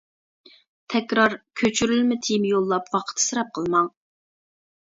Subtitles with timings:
[0.93, 3.95] تەكرار، كۆچۈرۈلمە تېما يوللاپ ۋاقىت ئىسراپ قىلماڭ!